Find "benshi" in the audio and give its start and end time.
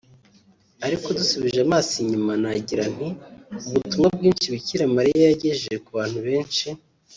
6.27-6.67